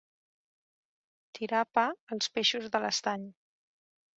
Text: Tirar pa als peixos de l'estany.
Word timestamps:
Tirar 1.39 1.61
pa 1.79 1.85
als 2.15 2.33
peixos 2.39 2.73
de 2.77 2.85
l'estany. 2.87 3.29